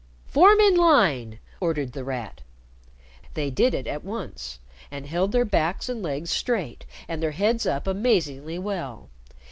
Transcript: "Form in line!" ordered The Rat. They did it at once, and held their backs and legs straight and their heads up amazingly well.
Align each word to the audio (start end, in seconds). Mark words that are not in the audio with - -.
"Form 0.25 0.59
in 0.59 0.75
line!" 0.75 1.37
ordered 1.59 1.93
The 1.93 2.03
Rat. 2.03 2.41
They 3.35 3.51
did 3.51 3.75
it 3.75 3.85
at 3.85 4.03
once, 4.03 4.57
and 4.89 5.05
held 5.05 5.31
their 5.31 5.45
backs 5.45 5.89
and 5.89 6.01
legs 6.01 6.31
straight 6.31 6.87
and 7.07 7.21
their 7.21 7.33
heads 7.33 7.67
up 7.67 7.85
amazingly 7.85 8.57
well. 8.57 9.11